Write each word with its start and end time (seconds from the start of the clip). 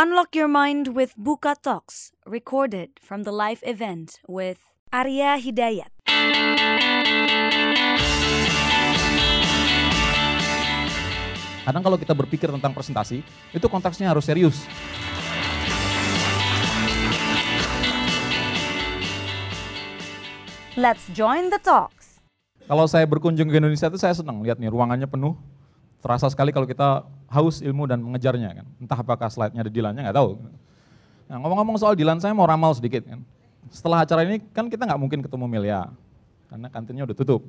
Unlock 0.00 0.32
your 0.32 0.48
mind 0.48 0.96
with 0.96 1.12
Buka 1.12 1.52
Talks, 1.60 2.16
recorded 2.24 2.96
from 3.04 3.28
the 3.28 3.28
live 3.28 3.60
event 3.68 4.16
with 4.24 4.56
Arya 4.96 5.36
Hidayat. 5.36 5.92
Kadang 11.68 11.84
kalau 11.84 12.00
kita 12.00 12.16
berpikir 12.16 12.48
tentang 12.48 12.72
presentasi, 12.72 13.20
itu 13.52 13.66
konteksnya 13.68 14.08
harus 14.08 14.24
serius. 14.24 14.64
Let's 20.80 21.12
join 21.12 21.52
the 21.52 21.60
talks. 21.60 22.24
Kalau 22.64 22.88
saya 22.88 23.04
berkunjung 23.04 23.52
ke 23.52 23.60
Indonesia 23.60 23.92
itu 23.92 24.00
saya 24.00 24.16
senang 24.16 24.40
lihat 24.40 24.56
nih 24.56 24.72
ruangannya 24.72 25.04
penuh. 25.04 25.36
Terasa 26.00 26.32
sekali 26.32 26.56
kalau 26.56 26.64
kita 26.64 27.04
haus 27.30 27.62
ilmu 27.62 27.86
dan 27.86 28.02
mengejarnya 28.02 28.62
kan. 28.62 28.66
Entah 28.82 28.98
apakah 28.98 29.30
slide-nya 29.30 29.62
ada 29.62 29.72
Dilannya 29.72 30.02
nggak 30.02 30.18
tahu. 30.18 30.30
Nah, 31.30 31.36
ngomong-ngomong 31.38 31.78
soal 31.78 31.94
Dilan 31.94 32.18
saya 32.18 32.34
mau 32.34 32.44
ramal 32.44 32.74
sedikit 32.74 33.06
kan. 33.06 33.22
Setelah 33.70 34.02
acara 34.02 34.26
ini 34.26 34.42
kan 34.50 34.66
kita 34.66 34.82
nggak 34.82 35.00
mungkin 35.00 35.22
ketemu 35.22 35.46
Melia 35.46 35.86
karena 36.50 36.66
kantinnya 36.66 37.06
udah 37.06 37.16
tutup. 37.16 37.46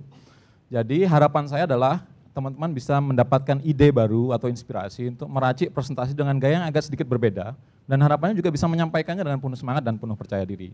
Jadi 0.69 1.03
harapan 1.03 1.49
saya 1.49 1.65
adalah 1.65 2.05
teman-teman 2.31 2.71
bisa 2.71 2.95
mendapatkan 3.01 3.59
ide 3.65 3.91
baru 3.91 4.31
atau 4.31 4.47
inspirasi 4.47 5.11
untuk 5.11 5.27
meracik 5.27 5.73
presentasi 5.75 6.15
dengan 6.15 6.37
gaya 6.39 6.61
yang 6.61 6.65
agak 6.69 6.87
sedikit 6.87 7.03
berbeda 7.03 7.57
dan 7.89 7.99
harapannya 7.99 8.39
juga 8.39 8.53
bisa 8.53 8.69
menyampaikannya 8.71 9.19
dengan 9.19 9.41
penuh 9.41 9.59
semangat 9.59 9.83
dan 9.83 9.99
penuh 9.99 10.15
percaya 10.15 10.45
diri. 10.47 10.71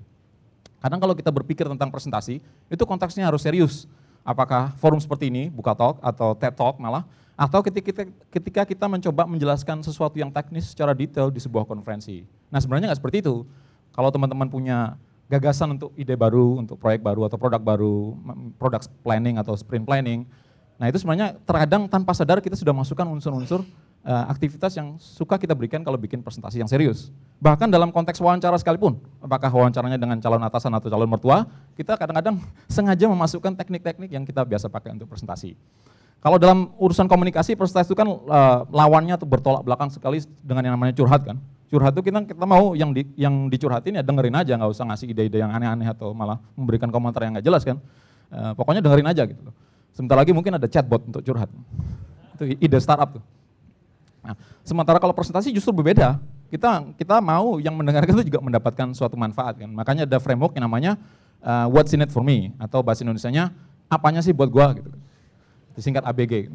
Kadang 0.77 1.01
kalau 1.01 1.17
kita 1.17 1.33
berpikir 1.33 1.65
tentang 1.65 1.89
presentasi, 1.89 2.37
itu 2.69 2.83
konteksnya 2.85 3.25
harus 3.25 3.41
serius. 3.41 3.89
Apakah 4.21 4.77
forum 4.77 5.01
seperti 5.01 5.33
ini, 5.33 5.49
Buka 5.49 5.73
Talk 5.73 5.97
atau 5.97 6.37
TED 6.37 6.53
Talk 6.53 6.77
malah, 6.77 7.07
atau 7.37 7.61
ketika 7.61 7.85
kita, 7.93 8.03
ketika 8.33 8.61
kita 8.65 8.85
mencoba 8.89 9.29
menjelaskan 9.29 9.85
sesuatu 9.85 10.17
yang 10.17 10.33
teknis 10.33 10.73
secara 10.73 10.97
detail 10.97 11.29
di 11.29 11.37
sebuah 11.37 11.69
konferensi. 11.69 12.25
Nah 12.49 12.57
sebenarnya 12.57 12.89
nggak 12.89 12.99
seperti 12.99 13.21
itu. 13.21 13.45
Kalau 13.93 14.09
teman-teman 14.09 14.49
punya 14.49 14.97
gagasan 15.29 15.77
untuk 15.77 15.93
ide 15.93 16.17
baru, 16.17 16.57
untuk 16.57 16.81
proyek 16.81 17.05
baru 17.05 17.29
atau 17.29 17.37
produk 17.37 17.61
baru, 17.61 18.17
product 18.57 18.89
planning 19.05 19.37
atau 19.37 19.53
sprint 19.53 19.85
planning, 19.85 20.25
nah 20.81 20.89
itu 20.89 20.97
sebenarnya 20.97 21.37
terkadang 21.45 21.85
tanpa 21.85 22.17
sadar 22.17 22.41
kita 22.41 22.57
sudah 22.57 22.73
masukkan 22.73 23.05
unsur-unsur 23.05 23.61
uh, 24.07 24.25
aktivitas 24.31 24.73
yang 24.79 24.95
suka 24.97 25.35
kita 25.35 25.51
berikan 25.53 25.83
kalau 25.83 25.99
bikin 25.99 26.23
presentasi 26.23 26.57
yang 26.63 26.69
serius. 26.69 27.13
Bahkan 27.43 27.67
dalam 27.69 27.91
konteks 27.93 28.17
wawancara 28.23 28.57
sekalipun, 28.57 28.97
apakah 29.21 29.51
wawancaranya 29.51 29.99
dengan 29.99 30.17
calon 30.17 30.41
atasan 30.41 30.73
atau 30.73 30.89
calon 30.89 31.09
mertua, 31.11 31.45
kita 31.75 31.99
kadang-kadang 31.99 32.41
sengaja 32.75 33.05
memasukkan 33.05 33.53
teknik-teknik 33.53 34.09
yang 34.09 34.23
kita 34.25 34.41
biasa 34.41 34.71
pakai 34.71 34.95
untuk 34.95 35.11
presentasi. 35.11 35.53
Kalau 36.17 36.41
dalam 36.41 36.73
urusan 36.81 37.05
komunikasi, 37.05 37.53
presentasi 37.53 37.93
itu 37.93 37.97
kan 37.97 38.09
uh, 38.09 38.65
lawannya 38.73 39.15
tuh 39.21 39.29
bertolak 39.29 39.61
belakang 39.61 39.93
sekali 39.93 40.19
dengan 40.41 40.65
yang 40.65 40.73
namanya 40.73 40.97
curhat 40.97 41.21
kan. 41.23 41.37
Curhat 41.69 41.93
itu 41.93 42.09
kita 42.09 42.25
kita 42.25 42.45
mau 42.47 42.73
yang 42.73 42.89
di, 42.89 43.05
yang 43.13 43.51
dicurhatin 43.51 44.01
ya 44.01 44.03
dengerin 44.03 44.33
aja, 44.33 44.57
nggak 44.57 44.71
usah 44.71 44.87
ngasih 44.89 45.13
ide-ide 45.13 45.37
yang 45.39 45.53
aneh-aneh 45.53 45.87
atau 45.87 46.15
malah 46.17 46.41
memberikan 46.57 46.89
komentar 46.89 47.21
yang 47.21 47.37
nggak 47.37 47.45
jelas 47.45 47.61
kan. 47.61 47.77
Uh, 48.33 48.51
pokoknya 48.57 48.81
dengerin 48.81 49.07
aja 49.07 49.23
gitu. 49.29 49.39
Sebentar 49.93 50.17
lagi 50.17 50.33
mungkin 50.33 50.57
ada 50.57 50.65
chatbot 50.65 51.05
untuk 51.05 51.21
curhat. 51.21 51.49
Itu 52.35 52.43
ide 52.59 52.77
startup 52.81 53.21
tuh. 53.21 53.23
Nah, 54.25 54.33
sementara 54.65 54.97
kalau 54.97 55.13
presentasi 55.13 55.53
justru 55.53 55.71
berbeda. 55.71 56.17
Kita 56.47 56.95
kita 56.95 57.19
mau 57.19 57.59
yang 57.59 57.75
mendengarkan 57.75 58.15
itu 58.15 58.31
juga 58.31 58.39
mendapatkan 58.39 58.95
suatu 58.95 59.19
manfaat 59.19 59.59
kan. 59.59 59.67
Makanya 59.67 60.07
ada 60.07 60.17
framework 60.23 60.55
yang 60.55 60.65
namanya 60.65 60.95
uh, 61.43 61.67
what's 61.67 61.91
in 61.91 61.99
it 61.99 62.11
for 62.11 62.23
me 62.23 62.55
atau 62.55 62.79
bahasa 62.79 63.03
Indonesianya 63.03 63.51
apanya 63.91 64.23
sih 64.23 64.31
buat 64.31 64.47
gua 64.47 64.71
gitu. 64.71 64.87
Disingkat 65.77 66.03
ABG. 66.09 66.49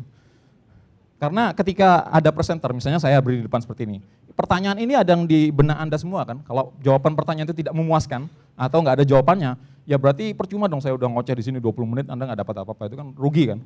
Karena 1.22 1.54
ketika 1.54 2.10
ada 2.10 2.34
presenter, 2.34 2.74
misalnya 2.74 2.98
saya 2.98 3.22
berdiri 3.22 3.46
di 3.46 3.48
depan 3.48 3.62
seperti 3.62 3.86
ini, 3.86 4.02
pertanyaan 4.34 4.74
ini 4.82 4.98
ada 4.98 5.14
yang 5.14 5.22
di 5.22 5.54
benak 5.54 5.78
Anda 5.78 5.94
semua 5.94 6.26
kan. 6.26 6.42
Kalau 6.42 6.74
jawaban 6.82 7.14
pertanyaan 7.14 7.46
itu 7.46 7.62
tidak 7.62 7.78
memuaskan 7.78 8.26
atau 8.58 8.82
nggak 8.82 8.98
ada 8.98 9.04
jawabannya, 9.06 9.54
ya 9.86 9.96
berarti 10.02 10.34
percuma 10.34 10.66
dong 10.66 10.82
saya 10.82 10.98
udah 10.98 11.06
ngoceh 11.06 11.38
di 11.38 11.44
sini 11.46 11.58
20 11.62 11.86
menit 11.86 12.06
Anda 12.10 12.26
nggak 12.26 12.40
dapat 12.42 12.54
apa-apa 12.66 12.82
itu 12.90 12.96
kan 12.98 13.08
rugi 13.14 13.55
kan. 13.55 13.62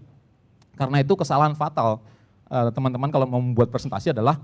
Karena 0.76 1.00
itu 1.00 1.16
kesalahan 1.16 1.56
fatal 1.56 2.04
Eh, 2.46 2.70
teman-teman 2.70 3.10
kalau 3.10 3.26
mau 3.26 3.42
membuat 3.42 3.74
presentasi 3.74 4.14
adalah 4.14 4.38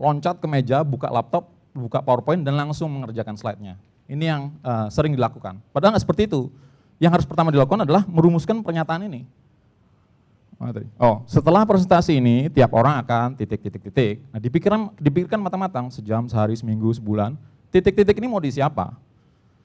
loncat 0.00 0.40
ke 0.40 0.48
meja, 0.48 0.80
buka 0.80 1.12
laptop, 1.12 1.52
buka 1.76 2.00
PowerPoint 2.00 2.40
dan 2.40 2.56
langsung 2.56 2.88
mengerjakan 2.88 3.36
slide-nya. 3.36 3.76
Ini 4.08 4.24
yang 4.24 4.42
uh, 4.64 4.88
sering 4.92 5.16
dilakukan. 5.16 5.60
Padahal 5.72 5.96
nggak 5.96 6.04
seperti 6.04 6.28
itu. 6.28 6.48
Yang 7.00 7.20
harus 7.20 7.26
pertama 7.28 7.48
dilakukan 7.48 7.84
adalah 7.84 8.04
merumuskan 8.08 8.60
pernyataan 8.64 9.08
ini. 9.08 9.24
Oh, 10.96 11.20
setelah 11.28 11.68
presentasi 11.68 12.16
ini 12.16 12.48
tiap 12.48 12.72
orang 12.72 12.96
akan 13.04 13.36
titik-titik-titik. 13.36 14.24
Nah, 14.32 14.40
dipikirkan 14.40 14.80
dipikirkan 14.96 15.40
matang-matang 15.42 15.92
sejam, 15.92 16.24
sehari, 16.24 16.56
seminggu, 16.56 16.88
sebulan. 16.96 17.36
Titik-titik 17.68 18.16
ini 18.16 18.30
mau 18.30 18.40
di 18.40 18.54
siapa? 18.54 18.96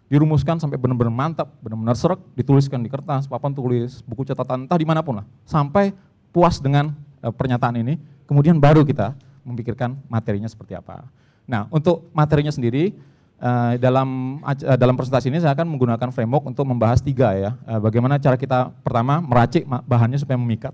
Dirumuskan 0.09 0.57
sampai 0.57 0.75
benar-benar 0.81 1.13
mantap, 1.13 1.53
benar-benar 1.61 1.93
serak, 1.93 2.17
dituliskan 2.33 2.81
di 2.81 2.89
kertas, 2.89 3.29
papan 3.29 3.53
tulis, 3.53 4.01
buku 4.03 4.25
catatan, 4.25 4.65
entah 4.65 4.77
di 4.77 4.87
mana 4.89 5.05
pun 5.05 5.21
lah. 5.21 5.25
Sampai 5.45 5.93
puas 6.33 6.57
dengan 6.57 6.97
Eh, 7.19 7.33
pernyataan 7.35 7.75
ini, 7.83 7.99
kemudian 8.23 8.55
baru 8.55 8.87
kita 8.87 9.11
memikirkan 9.43 9.99
materinya 10.07 10.47
seperti 10.47 10.71
apa. 10.71 11.03
Nah, 11.43 11.67
untuk 11.67 12.07
materinya 12.15 12.53
sendiri 12.53 12.95
uh, 13.43 13.75
dalam 13.75 14.39
uh, 14.39 14.77
dalam 14.79 14.95
presentasi 14.95 15.27
ini 15.27 15.43
saya 15.43 15.51
akan 15.51 15.67
menggunakan 15.67 16.15
framework 16.15 16.47
untuk 16.47 16.63
membahas 16.63 17.03
tiga 17.03 17.35
ya. 17.35 17.59
Uh, 17.67 17.81
bagaimana 17.83 18.15
cara 18.23 18.39
kita 18.39 18.71
pertama 18.85 19.19
meracik 19.19 19.67
bahannya 19.67 20.15
supaya 20.15 20.39
memikat. 20.39 20.71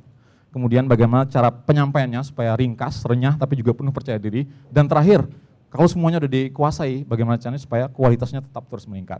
Kemudian 0.55 0.87
bagaimana 0.87 1.27
cara 1.27 1.51
penyampaiannya 1.51 2.23
supaya 2.23 2.55
ringkas, 2.55 3.03
renyah 3.03 3.35
tapi 3.35 3.59
juga 3.59 3.75
penuh 3.75 3.91
percaya 3.91 4.15
diri. 4.15 4.47
Dan 4.71 4.87
terakhir, 4.87 5.27
kalau 5.67 5.83
semuanya 5.83 6.23
sudah 6.23 6.31
dikuasai, 6.31 7.03
bagaimana 7.03 7.35
caranya 7.35 7.59
supaya 7.59 7.91
kualitasnya 7.91 8.39
tetap 8.39 8.63
terus 8.71 8.87
meningkat. 8.87 9.19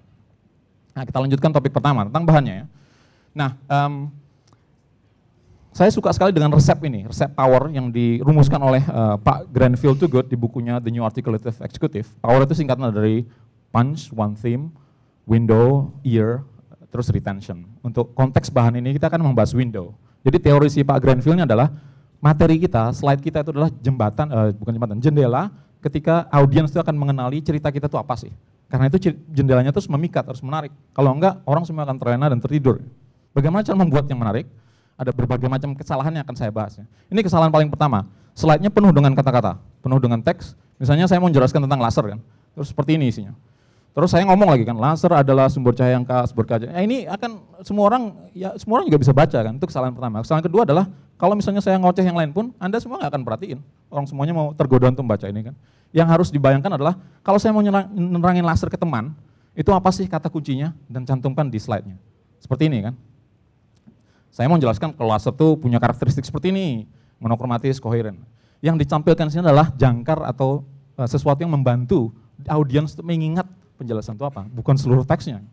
Nah, 0.96 1.04
kita 1.04 1.20
lanjutkan 1.20 1.52
topik 1.52 1.76
pertama 1.76 2.08
tentang 2.08 2.24
bahannya 2.24 2.64
ya. 2.64 2.66
Nah, 3.36 3.50
um, 3.68 4.08
saya 5.76 5.92
suka 5.92 6.08
sekali 6.16 6.32
dengan 6.32 6.56
resep 6.56 6.80
ini, 6.88 7.04
resep 7.04 7.28
power 7.36 7.68
yang 7.68 7.92
dirumuskan 7.92 8.64
oleh 8.64 8.80
uh, 8.88 9.20
Pak 9.20 9.52
Granville 9.52 10.00
Good 10.00 10.32
di 10.32 10.40
bukunya 10.40 10.80
The 10.80 10.88
New 10.88 11.04
Articulative 11.04 11.60
Executive. 11.60 12.08
Power 12.24 12.48
itu 12.48 12.56
singkatan 12.56 12.96
dari 12.96 13.28
punch, 13.76 14.08
one 14.16 14.40
theme, 14.40 14.72
window, 15.28 15.92
ear, 16.08 16.48
terus 16.88 17.12
retention. 17.12 17.68
Untuk 17.84 18.16
konteks 18.16 18.48
bahan 18.48 18.80
ini 18.80 18.96
kita 18.96 19.12
akan 19.12 19.20
membahas 19.20 19.52
window. 19.52 20.00
Jadi 20.26 20.38
teori 20.42 20.68
si 20.74 20.82
Pak 20.82 20.98
Granville 20.98 21.38
ini 21.38 21.46
adalah 21.46 21.70
materi 22.18 22.58
kita, 22.58 22.90
slide 22.98 23.22
kita 23.22 23.46
itu 23.46 23.54
adalah 23.54 23.70
jembatan, 23.78 24.26
uh, 24.34 24.50
bukan 24.58 24.74
jembatan, 24.74 24.98
jendela 24.98 25.54
ketika 25.86 26.26
audiens 26.34 26.74
itu 26.74 26.82
akan 26.82 26.98
mengenali 26.98 27.38
cerita 27.46 27.70
kita 27.70 27.86
itu 27.86 27.98
apa 28.02 28.18
sih. 28.18 28.34
Karena 28.66 28.90
itu 28.90 28.98
jendelanya 29.30 29.70
terus 29.70 29.86
memikat, 29.86 30.26
harus 30.26 30.42
menarik. 30.42 30.74
Kalau 30.98 31.14
enggak, 31.14 31.38
orang 31.46 31.62
semua 31.70 31.86
akan 31.86 32.02
terlena 32.02 32.26
dan 32.34 32.42
tertidur. 32.42 32.82
Bagaimana 33.38 33.62
cara 33.62 33.78
membuat 33.78 34.10
yang 34.10 34.18
menarik? 34.18 34.50
ada 34.96 35.12
berbagai 35.12 35.48
macam 35.52 35.76
kesalahan 35.76 36.12
yang 36.16 36.24
akan 36.24 36.36
saya 36.36 36.52
bahas. 36.52 36.80
Ya. 36.80 36.86
Ini 37.12 37.20
kesalahan 37.20 37.52
paling 37.52 37.68
pertama, 37.68 38.08
slide-nya 38.32 38.72
penuh 38.72 38.96
dengan 38.96 39.12
kata-kata, 39.12 39.60
penuh 39.84 40.00
dengan 40.00 40.24
teks. 40.24 40.56
Misalnya 40.80 41.08
saya 41.08 41.20
mau 41.20 41.28
menjelaskan 41.28 41.68
tentang 41.68 41.80
laser 41.80 42.06
kan, 42.16 42.20
terus 42.56 42.72
seperti 42.72 42.96
ini 43.00 43.12
isinya. 43.12 43.36
Terus 43.96 44.12
saya 44.12 44.28
ngomong 44.28 44.52
lagi 44.52 44.68
kan, 44.68 44.76
laser 44.76 45.08
adalah 45.16 45.48
sumber 45.48 45.72
cahaya 45.72 45.96
yang 45.96 46.04
sumber 46.28 46.44
cahaya. 46.44 46.68
Eh, 46.76 46.84
ini 46.84 47.08
akan 47.08 47.64
semua 47.64 47.88
orang, 47.88 48.28
ya 48.36 48.52
semua 48.60 48.84
orang 48.84 48.92
juga 48.92 49.00
bisa 49.00 49.16
baca 49.16 49.40
kan, 49.40 49.56
itu 49.56 49.66
kesalahan 49.72 49.96
pertama. 49.96 50.20
Kesalahan 50.20 50.44
kedua 50.44 50.68
adalah 50.68 50.92
kalau 51.16 51.32
misalnya 51.32 51.64
saya 51.64 51.80
ngoceh 51.80 52.04
yang 52.04 52.20
lain 52.20 52.36
pun, 52.36 52.52
Anda 52.60 52.84
semua 52.84 53.00
nggak 53.00 53.16
akan 53.16 53.24
perhatiin. 53.24 53.60
Orang 53.88 54.04
semuanya 54.04 54.36
mau 54.36 54.52
tergoda 54.52 54.92
untuk 54.92 55.08
membaca 55.08 55.32
ini 55.32 55.48
kan. 55.48 55.56
Yang 55.96 56.08
harus 56.12 56.28
dibayangkan 56.28 56.76
adalah 56.76 57.00
kalau 57.24 57.40
saya 57.40 57.56
mau 57.56 57.64
menerangin 57.64 58.44
laser 58.44 58.68
ke 58.68 58.76
teman, 58.76 59.16
itu 59.56 59.72
apa 59.72 59.88
sih 59.96 60.04
kata 60.12 60.28
kuncinya 60.28 60.76
dan 60.92 61.08
cantumkan 61.08 61.48
di 61.48 61.56
slide-nya. 61.56 61.96
Seperti 62.44 62.68
ini 62.68 62.84
kan. 62.84 63.00
Saya 64.28 64.52
mau 64.52 64.60
menjelaskan 64.60 64.92
kalau 64.92 65.16
laser 65.16 65.32
itu 65.32 65.56
punya 65.56 65.80
karakteristik 65.80 66.28
seperti 66.28 66.52
ini, 66.52 66.84
monokromatis, 67.16 67.80
koheren. 67.80 68.20
Yang 68.60 68.84
ditampilkan 68.84 69.32
di 69.32 69.40
sini 69.40 69.48
adalah 69.48 69.72
jangkar 69.72 70.20
atau 70.28 70.68
uh, 71.00 71.08
sesuatu 71.08 71.40
yang 71.40 71.56
membantu 71.56 72.12
audiens 72.52 72.92
mengingat 73.00 73.48
penjelasan 73.76 74.16
itu 74.16 74.26
apa, 74.26 74.48
bukan 74.50 74.76
seluruh 74.80 75.04
teksnya. 75.04 75.44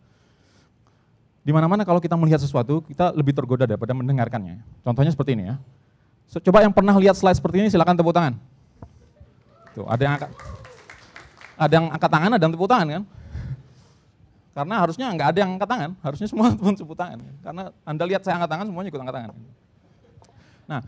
Di 1.42 1.50
mana-mana 1.50 1.82
kalau 1.82 1.98
kita 1.98 2.14
melihat 2.14 2.38
sesuatu, 2.38 2.86
kita 2.86 3.10
lebih 3.18 3.34
tergoda 3.34 3.66
daripada 3.66 3.90
mendengarkannya. 3.90 4.62
Contohnya 4.86 5.10
seperti 5.10 5.34
ini 5.34 5.50
ya. 5.50 5.56
So, 6.30 6.38
coba 6.38 6.62
yang 6.62 6.70
pernah 6.70 6.94
lihat 6.96 7.18
slide 7.18 7.36
seperti 7.36 7.60
ini 7.60 7.68
silakan 7.68 7.98
tepuk 7.98 8.14
tangan. 8.14 8.38
Tuh, 9.74 9.84
ada 9.90 10.00
yang 10.00 10.14
angkat, 10.16 10.30
ada 11.58 11.72
yang 11.74 11.86
angkat 11.90 12.10
tangan, 12.14 12.30
ada 12.38 12.42
yang 12.46 12.54
tepuk 12.54 12.70
tangan 12.70 12.88
kan? 12.88 13.02
Karena 14.52 14.74
harusnya 14.84 15.06
nggak 15.16 15.28
ada 15.32 15.38
yang 15.42 15.50
angkat 15.56 15.68
tangan, 15.68 15.90
harusnya 16.04 16.28
semua 16.30 16.46
pun 16.60 16.72
tepuk 16.78 16.96
tangan. 16.96 17.18
Karena 17.42 17.62
Anda 17.82 18.04
lihat 18.06 18.22
saya 18.22 18.38
angkat 18.38 18.50
tangan, 18.54 18.66
semuanya 18.70 18.88
ikut 18.94 19.00
angkat 19.02 19.16
tangan. 19.18 19.30
Nah, 20.70 20.80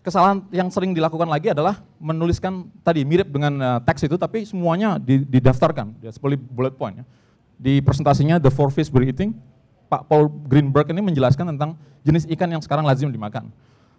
kesalahan 0.00 0.44
yang 0.50 0.68
sering 0.72 0.96
dilakukan 0.96 1.28
lagi 1.28 1.52
adalah 1.52 1.84
menuliskan 2.00 2.68
tadi 2.80 3.04
mirip 3.04 3.28
dengan 3.28 3.52
uh, 3.60 3.78
teks 3.84 4.08
itu, 4.08 4.16
tapi 4.16 4.48
semuanya 4.48 4.96
didaftarkan, 5.04 6.00
ya, 6.00 6.10
seperti 6.12 6.40
bullet 6.40 6.74
point. 6.76 7.00
Ya. 7.00 7.04
Di 7.60 7.84
presentasinya 7.84 8.40
The 8.40 8.48
Four 8.48 8.72
Fish 8.72 8.88
We're 8.88 9.12
Eating, 9.12 9.36
Pak 9.92 10.08
Paul 10.08 10.32
Greenberg 10.48 10.88
ini 10.92 11.04
menjelaskan 11.04 11.52
tentang 11.52 11.76
jenis 12.00 12.24
ikan 12.32 12.48
yang 12.48 12.62
sekarang 12.64 12.88
lazim 12.88 13.12
dimakan. 13.12 13.52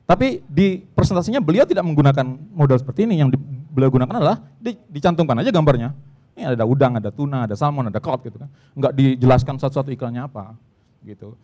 Tapi 0.10 0.42
di 0.50 0.82
presentasinya 0.98 1.38
beliau 1.40 1.64
tidak 1.64 1.86
menggunakan 1.86 2.26
modal 2.52 2.82
seperti 2.82 3.06
ini, 3.06 3.22
yang 3.22 3.30
beliau 3.70 3.94
gunakan 3.94 4.12
adalah 4.18 4.42
di, 4.58 4.74
dicantumkan 4.90 5.38
aja 5.40 5.54
gambarnya. 5.54 5.94
Ini 6.34 6.58
ada 6.58 6.66
udang, 6.66 6.98
ada 6.98 7.14
tuna, 7.14 7.46
ada 7.46 7.54
salmon, 7.54 7.92
ada 7.92 8.02
cod 8.02 8.26
gitu 8.26 8.42
kan. 8.42 8.50
Enggak 8.74 8.92
dijelaskan 8.98 9.62
satu-satu 9.62 9.94
iklannya 9.94 10.26
apa 10.26 10.58
gitu. 11.06 11.38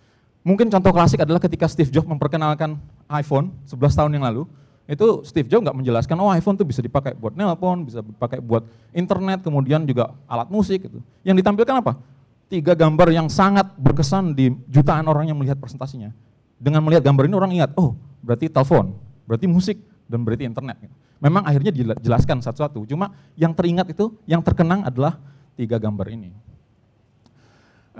Mungkin 0.48 0.72
contoh 0.72 0.96
klasik 0.96 1.20
adalah 1.20 1.44
ketika 1.44 1.68
Steve 1.68 1.92
Jobs 1.92 2.08
memperkenalkan 2.08 2.80
iPhone 3.12 3.52
11 3.68 4.00
tahun 4.00 4.12
yang 4.16 4.24
lalu, 4.24 4.48
itu 4.88 5.28
Steve 5.28 5.52
Jobs 5.52 5.68
nggak 5.68 5.76
menjelaskan, 5.76 6.16
oh 6.24 6.32
iPhone 6.32 6.56
itu 6.56 6.64
bisa 6.64 6.80
dipakai 6.80 7.12
buat 7.20 7.36
nelpon, 7.36 7.84
bisa 7.84 8.00
dipakai 8.00 8.40
buat 8.40 8.64
internet, 8.96 9.44
kemudian 9.44 9.84
juga 9.84 10.16
alat 10.24 10.48
musik 10.48 10.88
gitu. 10.88 11.04
Yang 11.28 11.44
ditampilkan 11.44 11.84
apa? 11.84 12.00
Tiga 12.48 12.80
gambar 12.80 13.12
yang 13.12 13.28
sangat 13.28 13.76
berkesan 13.76 14.32
di 14.32 14.56
jutaan 14.72 15.04
orang 15.12 15.28
yang 15.28 15.36
melihat 15.36 15.60
presentasinya. 15.60 16.16
Dengan 16.56 16.80
melihat 16.80 17.04
gambar 17.04 17.28
ini 17.28 17.36
orang 17.36 17.52
ingat, 17.52 17.76
oh 17.76 18.00
berarti 18.24 18.48
telepon, 18.48 18.96
berarti 19.28 19.52
musik, 19.52 19.76
dan 20.08 20.24
berarti 20.24 20.48
internet. 20.48 20.80
Gitu. 20.80 20.96
Memang 21.20 21.44
akhirnya 21.44 21.76
dijelaskan 21.76 22.40
satu-satu, 22.40 22.88
cuma 22.88 23.12
yang 23.36 23.52
teringat 23.52 23.92
itu, 23.92 24.16
yang 24.24 24.40
terkenang 24.40 24.88
adalah 24.88 25.20
tiga 25.60 25.76
gambar 25.76 26.08
ini. 26.08 26.32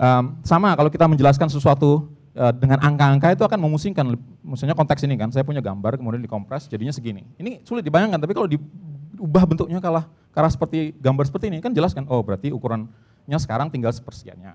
Um, 0.00 0.40
sama 0.46 0.72
kalau 0.72 0.88
kita 0.88 1.04
menjelaskan 1.04 1.52
sesuatu 1.52 2.08
Eh, 2.36 2.52
dengan 2.54 2.78
angka-angka 2.78 3.32
itu 3.32 3.42
akan 3.42 3.58
memusingkan. 3.58 4.04
Misalnya 4.44 4.76
konteks 4.76 5.00
ini 5.08 5.16
kan, 5.16 5.32
saya 5.32 5.42
punya 5.42 5.64
gambar 5.64 5.96
kemudian 5.96 6.20
dikompres 6.20 6.68
jadinya 6.68 6.92
segini. 6.92 7.24
Ini 7.40 7.64
sulit 7.64 7.82
dibayangkan, 7.82 8.20
tapi 8.20 8.36
kalau 8.36 8.46
diubah 8.46 9.42
bentuknya 9.48 9.80
kalah 9.80 10.06
karena 10.36 10.50
seperti 10.52 10.94
gambar 11.02 11.24
seperti 11.26 11.50
ini 11.50 11.58
kan 11.58 11.72
jelas 11.74 11.96
kan, 11.96 12.06
oh 12.06 12.20
berarti 12.22 12.54
ukurannya 12.54 13.38
sekarang 13.40 13.72
tinggal 13.72 13.90
sepersekiannya. 13.90 14.54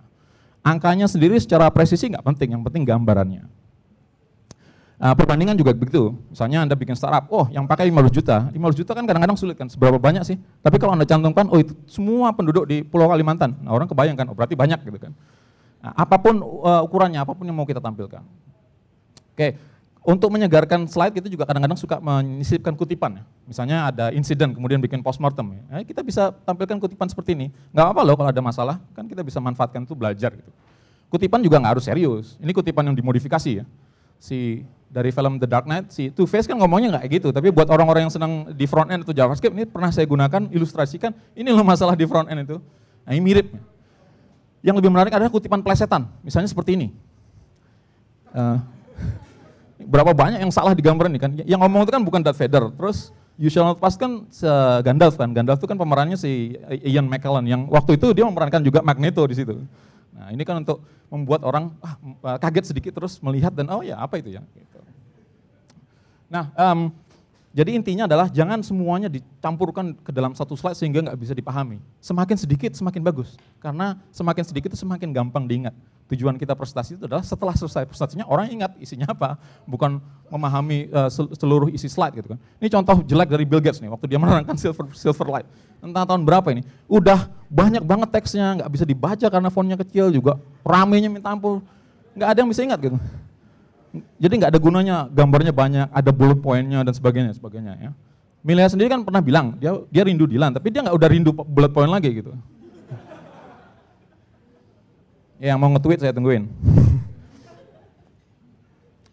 Angkanya 0.63 1.11
sendiri 1.11 1.35
secara 1.41 1.67
presisi 1.73 2.07
nggak 2.07 2.23
penting, 2.23 2.55
yang 2.55 2.63
penting 2.63 2.87
gambarannya. 2.87 3.43
Nah, 5.03 5.11
perbandingan 5.11 5.59
juga 5.59 5.75
begitu. 5.75 6.15
Misalnya 6.31 6.63
Anda 6.63 6.79
bikin 6.79 6.95
startup, 6.95 7.27
oh 7.27 7.51
yang 7.51 7.67
pakai 7.67 7.91
15 7.91 8.15
juta, 8.15 8.47
15 8.55 8.79
juta 8.79 8.95
kan 8.95 9.03
kadang-kadang 9.03 9.35
sulit 9.35 9.59
kan, 9.59 9.67
seberapa 9.67 9.99
banyak 9.99 10.23
sih? 10.23 10.39
Tapi 10.63 10.79
kalau 10.79 10.95
Anda 10.95 11.03
cantumkan, 11.03 11.51
oh 11.51 11.59
itu 11.59 11.75
semua 11.83 12.31
penduduk 12.31 12.63
di 12.63 12.79
Pulau 12.79 13.11
Kalimantan, 13.11 13.59
nah 13.59 13.75
orang 13.75 13.91
kebayangkan, 13.91 14.31
oh 14.31 14.35
berarti 14.37 14.55
banyak 14.55 14.79
gitu 14.87 14.95
kan. 14.95 15.11
Apa 15.83 16.15
pun 16.15 16.39
uh, 16.39 16.80
ukurannya, 16.88 17.19
apa 17.19 17.35
pun 17.35 17.44
yang 17.44 17.59
mau 17.59 17.68
kita 17.68 17.83
tampilkan. 17.83 18.24
Oke, 19.35 19.59
untuk 20.03 20.31
menyegarkan 20.31 20.88
slide 20.88 21.15
kita 21.15 21.27
juga 21.27 21.44
kadang-kadang 21.44 21.75
suka 21.75 22.00
menyisipkan 22.00 22.71
kutipan. 22.75 23.19
Ya. 23.19 23.24
Misalnya 23.44 23.77
ada 23.91 24.06
insiden 24.15 24.56
kemudian 24.56 24.80
bikin 24.80 25.03
postmortem. 25.03 25.59
Ya. 25.59 25.62
Nah, 25.68 25.83
kita 25.83 26.00
bisa 26.03 26.31
tampilkan 26.47 26.80
kutipan 26.80 27.12
seperti 27.12 27.35
ini. 27.35 27.47
Nggak 27.75 27.83
apa-apa 27.88 28.01
loh 28.07 28.15
kalau 28.15 28.30
ada 28.31 28.44
masalah, 28.44 28.75
kan 28.95 29.07
kita 29.07 29.24
bisa 29.24 29.44
manfaatkan 29.44 29.83
itu 29.83 29.95
belajar 29.95 30.31
gitu. 30.35 30.51
Kutipan 31.12 31.44
juga 31.44 31.59
nggak 31.59 31.71
harus 31.80 31.86
serius. 31.88 32.39
Ini 32.39 32.51
kutipan 32.56 32.88
yang 32.88 32.95
dimodifikasi 32.95 33.63
ya. 33.63 33.65
Si 34.19 34.63
dari 34.88 35.12
film 35.12 35.36
The 35.39 35.47
Dark 35.50 35.68
Knight, 35.68 35.91
si 35.91 36.12
Two 36.12 36.27
Face 36.27 36.47
kan 36.47 36.56
ngomongnya 36.56 37.00
nggak 37.00 37.06
gitu. 37.19 37.27
Tapi 37.36 37.51
buat 37.51 37.68
orang-orang 37.71 38.07
yang 38.07 38.13
senang 38.13 38.51
di 38.51 38.68
front 38.68 38.88
end 38.88 39.03
atau 39.03 39.15
JavaScript, 39.15 39.56
ini 39.56 39.68
pernah 39.68 39.91
saya 39.91 40.03
gunakan 40.03 40.47
ilustrasikan. 40.51 41.15
Ini 41.31 41.47
loh 41.51 41.63
masalah 41.63 41.95
di 41.95 42.03
front 42.07 42.27
end 42.27 42.44
itu. 42.47 42.59
Nah 43.03 43.12
ini 43.15 43.24
mirip. 43.24 43.72
Yang 44.63 44.75
lebih 44.80 44.92
menarik 44.95 45.12
adalah 45.12 45.27
kutipan 45.27 45.60
plesetan, 45.60 46.07
misalnya 46.24 46.48
seperti 46.48 46.80
ini. 46.80 46.88
Uh, 48.31 48.57
berapa 49.94 50.15
banyak 50.15 50.39
yang 50.39 50.50
salah 50.56 50.71
di 50.71 50.80
gambar 50.80 51.12
ini 51.12 51.19
kan? 51.19 51.31
Yang 51.36 51.60
ngomong 51.60 51.83
itu 51.83 51.92
kan 51.92 52.01
bukan 52.01 52.24
Darth 52.24 52.39
Vader, 52.39 52.71
terus 52.71 53.12
You 53.36 53.50
Shall 53.50 53.65
Not 53.65 53.81
Pass 53.81 53.98
kan 53.98 54.30
Gandalf 54.86 55.18
kan, 55.18 55.33
Gandalf 55.33 55.57
itu 55.57 55.65
kan 55.65 55.77
pemerannya 55.77 56.15
si 56.15 56.54
Ian 56.86 57.10
McKellen 57.10 57.45
yang 57.50 57.62
waktu 57.65 57.98
itu 57.98 58.13
dia 58.13 58.24
memerankan 58.30 58.62
juga 58.62 58.86
Magneto 58.86 59.25
di 59.25 59.36
situ. 59.36 59.57
Nah 60.13 60.30
ini 60.30 60.45
kan 60.45 60.62
untuk 60.62 60.86
membuat 61.10 61.42
orang 61.42 61.74
ah, 61.81 62.38
kaget 62.38 62.69
sedikit 62.69 62.94
terus 62.94 63.18
melihat 63.25 63.50
dan 63.50 63.65
oh 63.74 63.81
ya 63.81 63.98
apa 63.98 64.21
itu 64.21 64.38
ya. 64.38 64.42
Gitu. 64.54 64.80
Nah 66.30 66.54
um, 66.54 66.94
jadi 67.53 67.77
intinya 67.77 68.09
adalah 68.09 68.33
jangan 68.33 68.65
semuanya 68.65 69.13
dicampurkan 69.13 69.94
ke 70.01 70.09
dalam 70.09 70.33
satu 70.33 70.57
slide 70.57 70.73
sehingga 70.73 71.05
nggak 71.05 71.19
bisa 71.21 71.38
dipahami. 71.38 71.77
Semakin 72.01 72.33
sedikit 72.33 72.73
semakin 72.73 73.05
bagus, 73.05 73.38
karena 73.61 74.01
semakin 74.09 74.41
sedikit 74.41 74.73
itu 74.73 74.81
semakin 74.81 75.13
gampang 75.13 75.45
diingat. 75.45 75.69
Tujuan 76.09 76.33
kita 76.41 76.57
presentasi 76.57 76.97
itu 76.97 77.05
adalah 77.05 77.21
setelah 77.21 77.53
selesai 77.53 77.85
presentasinya 77.85 78.25
orang 78.25 78.50
ingat 78.50 78.73
isinya 78.81 79.05
apa, 79.05 79.38
bukan 79.69 80.01
memahami 80.33 80.89
uh, 80.89 81.13
seluruh 81.13 81.69
isi 81.69 81.85
slide 81.85 82.17
gitu 82.17 82.33
kan. 82.33 82.41
Ini 82.57 82.73
contoh 82.73 83.05
jelek 83.05 83.29
dari 83.29 83.45
Bill 83.45 83.61
Gates 83.61 83.77
nih, 83.85 83.94
waktu 83.94 84.09
dia 84.09 84.17
menerangkan 84.25 84.57
silver 84.57 84.89
silver 84.97 85.29
light. 85.29 85.45
Entah 85.77 86.09
tahun 86.09 86.25
berapa 86.25 86.50
ini, 86.57 86.65
udah 86.89 87.29
banyak 87.53 87.85
banget 87.85 88.09
teksnya, 88.17 88.65
nggak 88.65 88.69
bisa 88.73 88.85
dibaca 88.89 89.27
karena 89.29 89.53
fontnya 89.53 89.77
kecil 89.77 90.09
juga, 90.09 90.41
ramenya 90.65 91.05
minta 91.05 91.29
ampun, 91.29 91.61
nggak 92.17 92.29
ada 92.33 92.38
yang 92.41 92.50
bisa 92.50 92.65
ingat 92.65 92.81
gitu. 92.81 92.97
Jadi 93.93 94.33
nggak 94.41 94.57
ada 94.57 94.59
gunanya 94.59 95.05
gambarnya 95.13 95.53
banyak, 95.53 95.87
ada 95.93 96.09
bullet 96.09 96.41
pointnya 96.41 96.81
dan 96.81 96.93
sebagainya, 96.93 97.31
sebagainya 97.37 97.73
ya. 97.77 97.91
Milea 98.43 98.67
sendiri 98.67 98.89
kan 98.89 99.05
pernah 99.05 99.21
bilang 99.21 99.55
dia 99.61 99.71
dia 99.93 100.03
rindu 100.03 100.25
Dilan, 100.25 100.51
tapi 100.51 100.73
dia 100.73 100.81
nggak 100.81 100.97
udah 100.97 101.09
rindu 101.13 101.31
bullet 101.31 101.69
point 101.69 101.87
lagi 101.87 102.09
gitu. 102.09 102.33
ya, 105.37 105.53
yang 105.53 105.61
mau 105.61 105.69
nge-tweet 105.77 106.01
saya 106.01 106.11
tungguin. 106.11 106.49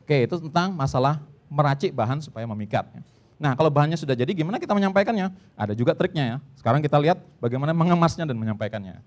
Oke, 0.02 0.24
itu 0.24 0.36
tentang 0.48 0.74
masalah 0.74 1.20
meracik 1.52 1.92
bahan 1.92 2.24
supaya 2.24 2.48
memikat. 2.48 2.88
Ya. 2.90 3.04
Nah, 3.40 3.56
kalau 3.56 3.72
bahannya 3.72 3.96
sudah 3.96 4.12
jadi, 4.12 4.36
gimana 4.36 4.60
kita 4.60 4.76
menyampaikannya? 4.76 5.32
Ada 5.56 5.72
juga 5.72 5.96
triknya 5.96 6.24
ya. 6.24 6.36
Sekarang 6.60 6.84
kita 6.84 7.00
lihat 7.00 7.24
bagaimana 7.40 7.72
mengemasnya 7.72 8.28
dan 8.28 8.36
menyampaikannya. 8.36 9.00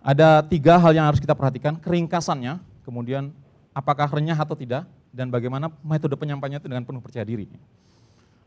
Ada 0.00 0.40
tiga 0.48 0.80
hal 0.80 0.96
yang 0.96 1.04
harus 1.04 1.20
kita 1.20 1.36
perhatikan, 1.36 1.76
keringkasannya, 1.76 2.56
kemudian 2.82 3.28
apakah 3.72 4.08
renyah 4.08 4.36
atau 4.36 4.56
tidak, 4.56 4.84
dan 5.12 5.28
bagaimana 5.28 5.68
metode 5.84 6.16
penyampaiannya 6.16 6.60
itu 6.60 6.68
dengan 6.68 6.84
penuh 6.84 7.00
percaya 7.00 7.24
diri. 7.24 7.48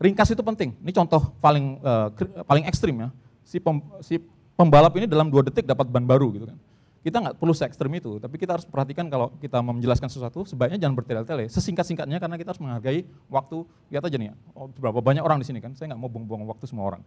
Ringkas 0.01 0.33
itu 0.33 0.41
penting. 0.41 0.73
Ini 0.81 0.91
contoh 0.93 1.33
paling 1.41 1.81
uh, 1.81 2.09
paling 2.45 2.65
ekstrim 2.69 2.95
ya. 2.99 3.09
Si, 3.45 3.61
pem, 3.61 3.77
si 4.01 4.17
pembalap 4.57 4.93
ini 4.97 5.05
dalam 5.05 5.29
dua 5.29 5.45
detik 5.45 5.65
dapat 5.65 5.85
ban 5.89 6.03
baru 6.03 6.33
gitu 6.33 6.45
kan. 6.49 6.57
Kita 7.05 7.21
nggak 7.21 7.35
perlu 7.37 7.53
se 7.53 7.69
ekstrim 7.69 7.93
itu, 7.93 8.17
tapi 8.17 8.33
kita 8.41 8.57
harus 8.57 8.65
perhatikan 8.65 9.05
kalau 9.13 9.29
kita 9.37 9.61
menjelaskan 9.61 10.09
sesuatu, 10.09 10.41
sebaiknya 10.41 10.81
jangan 10.81 10.97
bertele-tele. 10.97 11.45
Sesingkat-singkatnya 11.53 12.17
karena 12.17 12.33
kita 12.33 12.49
harus 12.49 12.61
menghargai 12.65 13.05
waktu. 13.29 13.61
Lihat 13.93 14.09
aja 14.09 14.17
nih 14.17 14.33
ya, 14.33 14.35
oh, 14.57 14.73
berapa 14.73 15.05
banyak 15.05 15.21
orang 15.21 15.37
di 15.37 15.45
sini 15.45 15.61
kan. 15.61 15.77
Saya 15.77 15.93
nggak 15.93 16.01
mau 16.01 16.09
buang-buang 16.09 16.49
waktu 16.49 16.65
semua 16.65 16.89
orang. 16.89 17.05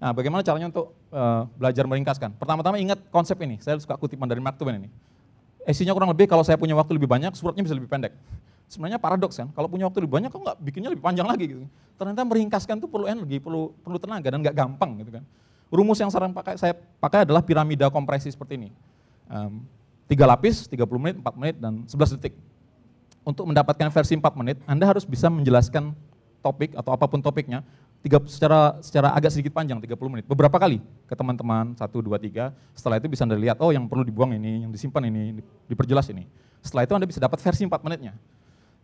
Nah, 0.00 0.16
bagaimana 0.16 0.40
caranya 0.40 0.72
untuk 0.72 0.96
uh, 1.12 1.44
belajar 1.60 1.84
meringkaskan? 1.84 2.40
Pertama-tama 2.40 2.80
ingat 2.80 2.96
konsep 3.12 3.36
ini. 3.44 3.60
Saya 3.60 3.76
suka 3.76 3.92
kutipan 4.00 4.24
dari 4.24 4.40
Mark 4.40 4.56
Twain 4.56 4.80
ini 4.80 4.88
isinya 5.68 5.92
kurang 5.96 6.10
lebih 6.12 6.28
kalau 6.28 6.44
saya 6.44 6.60
punya 6.60 6.76
waktu 6.76 6.96
lebih 6.96 7.08
banyak, 7.08 7.32
suratnya 7.36 7.64
bisa 7.64 7.76
lebih 7.76 7.88
pendek. 7.88 8.12
Sebenarnya 8.68 8.96
paradoks 8.96 9.36
kan, 9.36 9.48
kalau 9.52 9.68
punya 9.68 9.86
waktu 9.86 10.02
lebih 10.04 10.14
banyak 10.16 10.30
kok 10.32 10.40
nggak 10.40 10.56
bikinnya 10.60 10.90
lebih 10.90 11.04
panjang 11.04 11.28
lagi 11.28 11.44
gitu. 11.46 11.64
Ternyata 11.94 12.20
meringkaskan 12.26 12.80
itu 12.80 12.88
perlu 12.88 13.06
energi, 13.06 13.36
perlu 13.38 13.70
perlu 13.84 13.98
tenaga 14.00 14.28
dan 14.32 14.38
nggak 14.40 14.56
gampang 14.56 14.98
gitu 15.04 15.20
kan. 15.20 15.24
Rumus 15.74 15.98
yang 15.98 16.10
sering 16.12 16.30
pakai, 16.30 16.54
saya 16.54 16.72
pakai 16.74 17.26
adalah 17.26 17.42
piramida 17.42 17.90
kompresi 17.90 18.30
seperti 18.30 18.60
ini. 18.60 18.68
Um, 19.26 19.64
tiga 20.06 20.28
lapis, 20.28 20.68
30 20.68 20.84
menit, 21.00 21.16
4 21.18 21.40
menit, 21.40 21.56
dan 21.58 21.82
11 21.88 22.14
detik. 22.18 22.34
Untuk 23.24 23.48
mendapatkan 23.48 23.88
versi 23.88 24.14
4 24.14 24.22
menit, 24.36 24.56
Anda 24.68 24.84
harus 24.84 25.02
bisa 25.08 25.32
menjelaskan 25.32 25.96
topik 26.44 26.76
atau 26.76 26.92
apa 26.92 27.08
pun 27.08 27.24
topiknya 27.24 27.64
tiga, 28.04 28.20
secara 28.28 28.76
secara 28.84 29.08
agak 29.16 29.32
sedikit 29.32 29.56
panjang 29.56 29.80
30 29.80 29.96
menit. 30.12 30.24
Beberapa 30.28 30.60
kali 30.60 30.84
ke 31.08 31.14
teman-teman 31.16 31.72
satu 31.72 32.04
dua 32.04 32.20
tiga. 32.20 32.52
Setelah 32.76 33.00
itu 33.00 33.08
bisa 33.08 33.24
anda 33.24 33.32
lihat 33.34 33.56
oh 33.64 33.72
yang 33.72 33.88
perlu 33.88 34.04
dibuang 34.04 34.36
ini 34.36 34.68
yang 34.68 34.70
disimpan 34.70 35.08
ini 35.08 35.40
diperjelas 35.64 36.12
ini. 36.12 36.28
Setelah 36.60 36.84
itu 36.84 36.92
anda 36.92 37.08
bisa 37.08 37.16
dapat 37.16 37.40
versi 37.40 37.64
4 37.64 37.80
menitnya. 37.80 38.12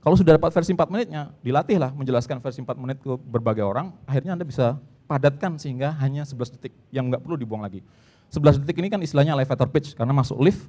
Kalau 0.00 0.16
sudah 0.16 0.40
dapat 0.40 0.48
versi 0.56 0.72
4 0.72 0.88
menitnya 0.88 1.28
dilatihlah 1.44 1.92
menjelaskan 1.92 2.40
versi 2.40 2.64
4 2.64 2.72
menit 2.80 2.96
ke 3.04 3.12
berbagai 3.20 3.60
orang. 3.60 3.92
Akhirnya 4.08 4.32
anda 4.32 4.48
bisa 4.48 4.80
padatkan 5.04 5.60
sehingga 5.60 5.92
hanya 6.00 6.24
11 6.24 6.56
detik 6.56 6.72
yang 6.88 7.12
nggak 7.12 7.20
perlu 7.20 7.36
dibuang 7.36 7.60
lagi. 7.60 7.84
11 8.32 8.64
detik 8.64 8.80
ini 8.80 8.88
kan 8.88 9.00
istilahnya 9.04 9.36
elevator 9.36 9.68
pitch 9.68 9.92
karena 9.92 10.16
masuk 10.16 10.40
lift 10.40 10.64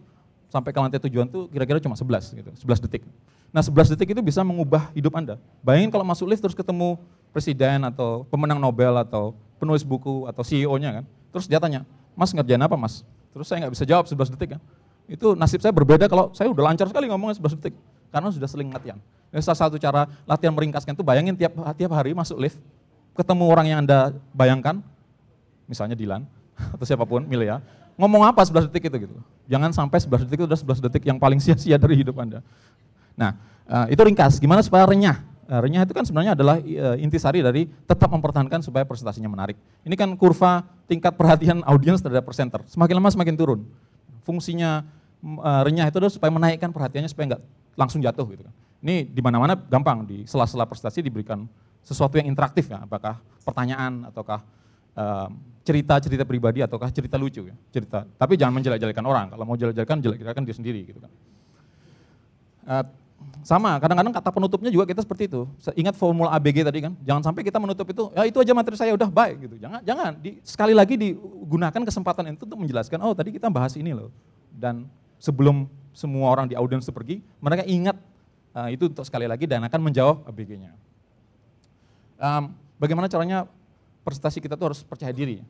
sampai 0.51 0.75
ke 0.75 0.79
lantai 0.83 0.99
tujuan 1.07 1.29
tuh 1.31 1.47
kira-kira 1.47 1.79
cuma 1.79 1.95
11 1.95 2.35
gitu 2.35 2.51
11 2.67 2.83
detik. 2.83 3.07
Nah 3.55 3.63
11 3.63 3.95
detik 3.95 4.11
itu 4.11 4.19
bisa 4.19 4.43
mengubah 4.43 4.91
hidup 4.91 5.15
anda. 5.15 5.39
Bayangin 5.63 5.87
kalau 5.87 6.03
masuk 6.03 6.27
lift 6.27 6.43
terus 6.43 6.57
ketemu 6.57 6.99
presiden 7.31 7.87
atau 7.87 8.27
pemenang 8.27 8.59
Nobel 8.59 8.93
atau 8.99 9.33
penulis 9.57 9.81
buku 9.81 10.27
atau 10.27 10.43
CEO-nya 10.43 11.01
kan. 11.01 11.05
Terus 11.31 11.45
dia 11.47 11.59
tanya, 11.59 11.87
Mas 12.15 12.35
ngerjain 12.35 12.59
apa 12.59 12.75
Mas? 12.75 13.07
Terus 13.31 13.47
saya 13.47 13.63
nggak 13.65 13.73
bisa 13.73 13.87
jawab 13.87 14.05
11 14.05 14.35
detik 14.35 14.59
kan. 14.59 14.61
Itu 15.07 15.35
nasib 15.35 15.63
saya 15.63 15.71
berbeda 15.71 16.07
kalau 16.11 16.31
saya 16.35 16.51
udah 16.51 16.71
lancar 16.71 16.87
sekali 16.91 17.07
ngomongnya 17.07 17.39
11 17.39 17.57
detik. 17.59 17.75
Karena 18.11 18.27
sudah 18.27 18.47
seling 18.51 18.67
latihan. 18.71 18.99
Ini 19.31 19.39
salah 19.39 19.59
satu 19.67 19.79
cara 19.79 20.03
latihan 20.27 20.51
meringkaskan 20.51 20.91
itu 20.91 21.03
bayangin 21.03 21.35
tiap 21.39 21.55
tiap 21.79 21.91
hari 21.95 22.11
masuk 22.11 22.35
lift, 22.35 22.59
ketemu 23.15 23.43
orang 23.47 23.65
yang 23.71 23.79
Anda 23.79 24.11
bayangkan, 24.35 24.83
misalnya 25.71 25.95
Dilan 25.95 26.27
atau 26.75 26.83
siapa 26.83 27.07
pun, 27.07 27.23
Milia, 27.23 27.63
ngomong 27.95 28.27
apa 28.27 28.43
11 28.43 28.67
detik 28.67 28.91
itu 28.91 29.07
gitu. 29.07 29.15
Jangan 29.47 29.71
sampai 29.71 30.03
11 30.03 30.27
detik 30.27 30.43
itu 30.43 30.45
udah 30.51 30.59
11 30.59 30.83
detik 30.91 31.03
yang 31.07 31.15
paling 31.15 31.39
sia-sia 31.43 31.79
dari 31.79 31.95
hidup 31.95 32.19
Anda. 32.19 32.43
Nah, 33.15 33.39
eh, 33.63 33.95
itu 33.95 34.01
ringkas. 34.03 34.35
Gimana 34.43 34.59
supaya 34.59 34.83
renyah? 34.83 35.30
Eh, 35.51 35.59
renyah 35.59 35.83
itu 35.83 35.91
kan 35.91 36.07
sebenarnya 36.07 36.31
adalah 36.31 36.63
uh, 36.63 36.95
intisari 36.95 37.43
dari 37.43 37.67
tetap 37.67 38.07
mempertahankan 38.07 38.63
supaya 38.63 38.87
presentasinya 38.87 39.27
menarik. 39.27 39.59
Ini 39.83 39.99
kan 39.99 40.15
kurva 40.15 40.63
tingkat 40.87 41.11
perhatian 41.19 41.59
audiens 41.67 41.99
terhadap 41.99 42.23
presenter. 42.23 42.63
Semakin 42.71 42.95
lama 42.95 43.11
semakin 43.11 43.35
turun. 43.35 43.67
Fungsinya 44.23 44.87
uh, 45.19 45.61
renyah 45.67 45.91
itu 45.91 45.99
adalah 45.99 46.13
supaya 46.15 46.31
menaikkan 46.31 46.71
perhatiannya 46.71 47.11
supaya 47.11 47.35
nggak 47.35 47.43
langsung 47.75 47.99
jatuh 47.99 48.23
gitu 48.31 48.47
kan. 48.47 48.55
Ini 48.79 49.11
di 49.11 49.19
mana-mana 49.19 49.59
gampang 49.59 50.07
di 50.07 50.23
sela-sela 50.23 50.63
presentasi 50.63 51.03
diberikan 51.03 51.43
sesuatu 51.83 52.15
yang 52.15 52.31
interaktif 52.31 52.71
ya, 52.71 52.87
apakah 52.87 53.19
pertanyaan 53.43 54.07
ataukah 54.07 54.39
cerita-cerita 55.67 56.23
pribadi 56.23 56.63
ataukah 56.63 56.89
cerita 56.95 57.19
lucu 57.19 57.47
ya, 57.47 57.55
cerita. 57.75 58.07
Tapi 58.17 58.39
jangan 58.39 58.59
menjelek-jelekan 58.59 59.05
orang. 59.05 59.29
Kalau 59.33 59.43
mau 59.45 59.55
jelek-jelekan, 59.59 59.97
jelek-jelekan 59.99 60.43
dia 60.47 60.55
sendiri 60.55 60.79
gitu 60.83 60.99
kan. 61.01 61.11
Sama, 63.41 63.81
kadang-kadang 63.81 64.13
kata 64.13 64.29
penutupnya 64.29 64.69
juga 64.69 64.85
kita 64.85 65.01
seperti 65.01 65.25
itu. 65.25 65.49
Ingat 65.73 65.97
formula 65.97 66.29
ABG 66.37 66.61
tadi 66.61 66.79
kan, 66.85 66.93
jangan 67.01 67.25
sampai 67.25 67.41
kita 67.41 67.57
menutup 67.57 67.89
itu, 67.89 68.13
ya 68.13 68.21
itu 68.29 68.37
aja 68.37 68.53
materi 68.53 68.77
saya 68.77 68.93
udah 68.93 69.09
baik 69.09 69.49
gitu. 69.49 69.55
Jangan, 69.57 69.81
jangan. 69.81 70.11
Di, 70.21 70.37
sekali 70.45 70.77
lagi 70.77 70.93
digunakan 70.93 71.81
kesempatan 71.81 72.37
itu 72.37 72.45
untuk 72.45 72.59
menjelaskan, 72.61 73.01
oh 73.01 73.17
tadi 73.17 73.33
kita 73.33 73.49
bahas 73.49 73.73
ini 73.73 73.97
loh. 73.97 74.13
Dan 74.53 74.85
sebelum 75.17 75.65
semua 75.89 76.29
orang 76.29 76.45
di 76.45 76.53
audiens 76.53 76.85
pergi, 76.93 77.25
mereka 77.41 77.65
ingat 77.65 77.97
uh, 78.53 78.69
itu 78.69 78.87
untuk 78.87 79.03
sekali 79.03 79.25
lagi 79.25 79.49
dan 79.49 79.65
akan 79.65 79.79
menjawab 79.89 80.21
ABG-nya. 80.29 80.71
Um, 82.21 82.53
bagaimana 82.77 83.09
caranya 83.09 83.49
presentasi 84.05 84.37
kita 84.37 84.53
tuh 84.53 84.73
harus 84.73 84.81
percaya 84.85 85.09
diri. 85.09 85.41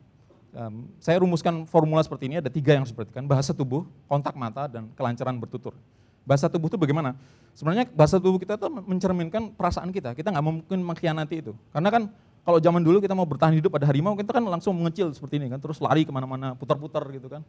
Um, 0.52 0.88
saya 1.00 1.20
rumuskan 1.20 1.64
formula 1.68 2.04
seperti 2.04 2.28
ini, 2.28 2.40
ada 2.40 2.52
tiga 2.52 2.76
yang 2.76 2.88
seperti 2.88 3.16
kan, 3.16 3.28
bahasa 3.28 3.56
tubuh, 3.56 3.88
kontak 4.08 4.36
mata, 4.36 4.68
dan 4.68 4.92
kelancaran 4.96 5.36
bertutur. 5.40 5.76
Bahasa 6.22 6.46
tubuh 6.48 6.70
itu 6.70 6.78
bagaimana? 6.78 7.18
Sebenarnya 7.52 7.90
bahasa 7.92 8.22
tubuh 8.22 8.40
kita 8.40 8.56
tuh 8.56 8.72
mencerminkan 8.72 9.52
perasaan 9.52 9.92
kita, 9.92 10.16
kita 10.16 10.32
nggak 10.32 10.46
mungkin 10.46 10.80
mengkhianati 10.86 11.36
itu. 11.44 11.52
Karena 11.74 11.90
kan 11.92 12.04
kalau 12.42 12.58
zaman 12.58 12.82
dulu 12.82 12.98
kita 13.04 13.14
mau 13.14 13.28
bertahan 13.28 13.54
hidup 13.54 13.76
pada 13.76 13.86
harimau, 13.86 14.16
kita 14.16 14.32
kan 14.34 14.42
langsung 14.42 14.74
mengecil 14.74 15.12
seperti 15.14 15.38
ini 15.38 15.52
kan, 15.52 15.60
terus 15.62 15.78
lari 15.84 16.08
ke 16.08 16.12
mana-mana, 16.14 16.58
putar-putar 16.58 17.04
gitu 17.14 17.28
kan, 17.30 17.42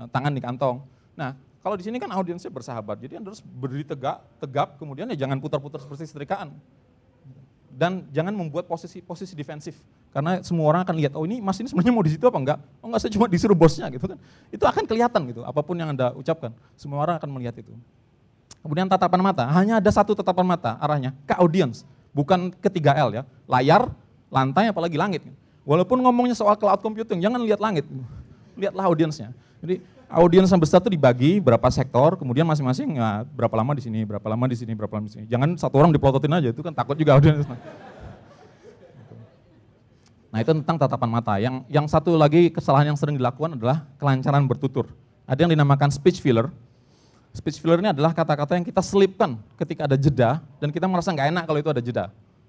eh, 0.00 0.08
tangan 0.08 0.32
di 0.32 0.40
kantong. 0.40 0.80
Nah, 1.18 1.36
kalau 1.60 1.76
di 1.76 1.84
sini 1.84 2.00
kan 2.00 2.08
audiensnya 2.08 2.48
bersahabat, 2.48 3.04
jadi 3.04 3.20
Anda 3.20 3.34
harus 3.34 3.44
berdiri 3.44 3.84
tegak, 3.84 4.24
tegap, 4.40 4.80
kemudian 4.80 5.10
ya 5.12 5.16
jangan 5.26 5.36
putar-putar 5.42 5.82
seperti 5.82 6.08
setrikaan. 6.08 6.56
Dan 7.68 8.08
jangan 8.12 8.36
membuat 8.36 8.68
posisi 8.68 9.00
posisi 9.00 9.32
defensif. 9.32 9.76
Karena 10.12 10.44
semua 10.44 10.68
orang 10.68 10.84
akan 10.84 10.96
lihat 11.00 11.12
oh 11.16 11.24
ini 11.24 11.40
mas 11.40 11.56
ini 11.62 11.70
sebenarnya 11.70 11.94
mau 11.94 12.04
di 12.04 12.12
situ 12.12 12.24
apa 12.28 12.36
enggak? 12.36 12.58
Oh 12.82 12.92
enggak 12.92 13.00
saya 13.06 13.12
cuma 13.14 13.24
disuruh 13.24 13.56
bosnya 13.56 13.88
gitu 13.88 14.04
kan. 14.04 14.18
Itu 14.52 14.64
akan 14.68 14.84
kelihatan 14.84 15.20
gitu 15.32 15.40
apa 15.46 15.60
pun 15.64 15.78
yang 15.80 15.94
anda 15.94 16.12
ucapkan. 16.12 16.52
Semua 16.76 17.00
orang 17.00 17.16
akan 17.16 17.30
melihat 17.30 17.56
itu 17.56 17.72
kemudian 18.60 18.86
tatapan 18.86 19.20
mata 19.20 19.44
hanya 19.50 19.80
ada 19.80 19.90
satu 19.90 20.12
tatapan 20.12 20.46
mata 20.46 20.76
arahnya 20.80 21.16
ke 21.24 21.34
audience 21.40 21.84
bukan 22.12 22.52
ke 22.52 22.68
3 22.68 23.06
L 23.06 23.10
ya 23.20 23.22
layar 23.48 23.90
lantai 24.28 24.70
apalagi 24.70 24.96
langit 25.00 25.24
walaupun 25.64 26.00
ngomongnya 26.00 26.36
soal 26.36 26.54
cloud 26.56 26.80
computing 26.80 27.18
jangan 27.20 27.40
lihat 27.42 27.60
langit 27.60 27.84
lihatlah 28.54 28.86
audiensnya 28.86 29.32
jadi 29.60 29.80
audiens 30.10 30.50
yang 30.50 30.58
besar 30.58 30.82
itu 30.82 30.90
dibagi 30.90 31.38
berapa 31.38 31.62
sektor, 31.70 32.18
kemudian 32.18 32.42
masing-masing 32.42 32.98
ya, 32.98 33.22
berapa 33.30 33.54
lama 33.54 33.72
di 33.78 33.82
sini, 33.86 34.02
berapa 34.02 34.26
lama 34.26 34.44
di 34.50 34.56
sini, 34.58 34.72
berapa 34.74 34.90
lama 34.98 35.06
di 35.06 35.12
sini. 35.14 35.24
Jangan 35.30 35.54
satu 35.54 35.78
orang 35.78 35.94
dipelototin 35.94 36.34
aja, 36.34 36.50
itu 36.50 36.60
kan 36.66 36.74
takut 36.74 36.98
juga 36.98 37.14
audiens. 37.14 37.46
Nah 40.30 40.38
itu 40.38 40.50
tentang 40.62 40.78
tatapan 40.78 41.10
mata. 41.10 41.34
Yang 41.42 41.66
yang 41.66 41.86
satu 41.90 42.14
lagi 42.14 42.54
kesalahan 42.54 42.94
yang 42.94 42.98
sering 42.98 43.18
dilakukan 43.18 43.58
adalah 43.58 43.86
kelancaran 43.98 44.46
bertutur. 44.46 44.86
Ada 45.26 45.46
yang 45.46 45.50
dinamakan 45.58 45.90
speech 45.90 46.22
filler. 46.22 46.50
Speech 47.30 47.62
filler 47.62 47.78
ini 47.78 47.94
adalah 47.94 48.10
kata-kata 48.10 48.58
yang 48.58 48.66
kita 48.66 48.82
selipkan 48.82 49.38
ketika 49.54 49.86
ada 49.86 49.94
jeda 49.94 50.42
dan 50.58 50.74
kita 50.74 50.90
merasa 50.90 51.14
nggak 51.14 51.30
enak 51.30 51.44
kalau 51.46 51.58
itu 51.62 51.70
ada 51.70 51.82
jeda. 51.82 52.04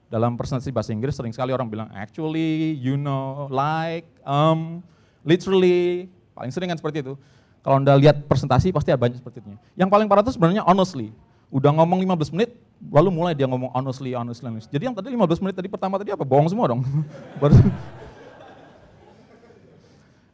Dalam 0.09 0.33
presentasi 0.35 0.73
bahasa 0.73 0.89
Inggris 0.91 1.13
sering 1.13 1.31
sekali 1.31 1.53
orang 1.53 1.69
bilang 1.69 1.87
actually, 1.93 2.75
you 2.81 2.97
know, 2.97 3.45
like, 3.53 4.09
um, 4.25 4.81
literally, 5.21 6.09
paling 6.33 6.49
sering 6.49 6.67
kan 6.73 6.81
seperti 6.81 7.05
itu. 7.05 7.13
Kalau 7.61 7.77
Anda 7.77 7.93
lihat 7.93 8.25
presentasi 8.25 8.73
pasti 8.73 8.89
ada 8.89 8.97
banyak 8.97 9.21
seperti 9.21 9.45
itu. 9.45 9.53
Yang 9.77 9.89
paling 9.93 10.09
parah 10.09 10.25
itu 10.25 10.33
sebenarnya 10.33 10.65
honestly. 10.65 11.13
Udah 11.53 11.69
ngomong 11.77 12.01
15 12.01 12.33
menit, 12.33 12.57
lalu 12.89 13.09
mulai 13.13 13.37
dia 13.37 13.45
ngomong 13.45 13.69
honestly, 13.77 14.17
honestly, 14.17 14.49
honestly. 14.49 14.71
Jadi 14.73 14.83
yang 14.89 14.95
tadi 14.97 15.13
15 15.13 15.43
menit 15.45 15.55
tadi 15.55 15.69
pertama 15.69 16.01
tadi 16.01 16.09
apa? 16.09 16.25
Bohong 16.25 16.49
semua 16.49 16.73
dong. 16.73 16.81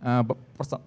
Uh, 0.08 0.24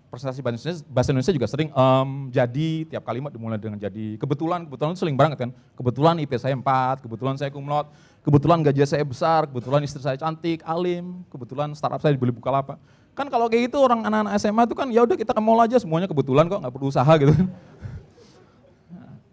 presentasi 0.09 0.41
bahasa 0.41 0.57
Indonesia, 0.57 0.81
bahasa 0.89 1.09
Indonesia 1.13 1.35
juga 1.37 1.45
sering 1.45 1.69
um, 1.77 2.33
jadi, 2.33 2.89
tiap 2.89 3.05
kalimat 3.05 3.29
dimulai 3.29 3.61
dengan 3.61 3.77
jadi. 3.77 4.17
Kebetulan, 4.17 4.65
kebetulan 4.65 4.97
itu 4.97 5.01
sering 5.05 5.13
banget 5.13 5.45
kan. 5.45 5.51
Kebetulan 5.77 6.25
IP 6.25 6.33
saya 6.41 6.57
4, 6.57 7.05
kebetulan 7.05 7.37
saya 7.37 7.53
kumlot, 7.53 7.93
kebetulan 8.25 8.65
gaji 8.65 8.81
saya 8.89 9.05
besar, 9.05 9.45
kebetulan 9.45 9.85
istri 9.85 10.01
saya 10.01 10.17
cantik, 10.17 10.65
alim, 10.65 11.21
kebetulan 11.29 11.77
startup 11.77 12.01
saya 12.01 12.17
dibeli 12.17 12.33
buka 12.33 12.49
lapak. 12.49 12.81
Kan 13.13 13.29
kalau 13.29 13.53
kayak 13.53 13.69
gitu 13.69 13.85
orang 13.85 14.09
anak-anak 14.09 14.41
SMA 14.41 14.63
itu 14.65 14.73
kan 14.73 14.89
ya 14.89 15.05
udah 15.05 15.17
kita 15.21 15.37
ke 15.37 15.43
mall 15.45 15.61
aja 15.61 15.77
semuanya 15.77 16.09
kebetulan 16.09 16.49
kok 16.49 16.57
nggak 16.57 16.73
perlu 16.73 16.89
usaha 16.89 17.13
gitu. 17.21 17.37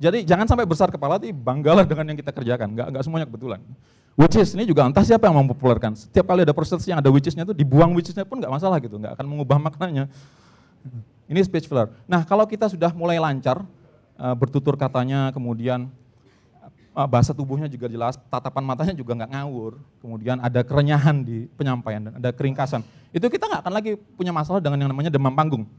Jadi 0.03 0.27
jangan 0.27 0.51
sampai 0.51 0.67
besar 0.67 0.91
kepala 0.91 1.15
tapi 1.15 1.31
banggalah 1.31 1.87
dengan 1.87 2.11
yang 2.11 2.19
kita 2.19 2.35
kerjakan, 2.35 2.75
nggak 2.75 2.87
nggak 2.91 3.03
semuanya 3.07 3.23
kebetulan. 3.23 3.63
Which 4.17 4.33
is 4.33 4.49
ini 4.57 4.65
juga 4.65 4.81
entah 4.89 5.05
siapa 5.05 5.29
yang 5.29 5.37
mempopulerkan. 5.45 5.93
Setiap 5.93 6.25
kali 6.25 6.41
ada 6.41 6.51
proses 6.57 6.81
yang 6.89 6.97
ada 6.97 7.13
which 7.13 7.29
is-nya 7.29 7.45
itu 7.45 7.53
dibuang 7.53 7.93
which 7.93 8.09
is-nya 8.09 8.25
pun 8.25 8.41
nggak 8.41 8.49
masalah 8.49 8.81
gitu, 8.81 8.97
nggak 8.97 9.13
akan 9.13 9.25
mengubah 9.29 9.61
maknanya. 9.61 10.09
Ini 11.29 11.37
speech 11.45 11.69
filler. 11.69 11.93
Nah 12.09 12.25
kalau 12.25 12.49
kita 12.49 12.65
sudah 12.65 12.89
mulai 12.97 13.21
lancar, 13.21 13.61
eh, 14.17 14.33
bertutur 14.33 14.73
katanya, 14.73 15.29
kemudian 15.29 15.93
Ah, 16.97 17.05
bahasa 17.05 17.29
tubuhnya 17.29 17.69
juga 17.69 17.85
jelas, 17.85 18.17
tatapan 18.25 18.65
matanya 18.65 18.97
juga 18.97 19.13
nggak 19.13 19.29
ngawur, 19.29 19.77
kemudian 20.01 20.41
ada 20.41 20.65
kerenyahan 20.65 21.21
di 21.21 21.45
penyampaian 21.53 22.09
dan 22.09 22.17
ada 22.17 22.33
keringkasan. 22.33 22.81
Itu 23.13 23.29
kita 23.29 23.45
nggak 23.45 23.61
akan 23.61 23.73
lagi 23.77 24.01
punya 24.17 24.33
masalah 24.33 24.57
dengan 24.57 24.81
yang 24.81 24.89
namanya 24.89 25.13
demam 25.13 25.29
panggung. 25.29 25.69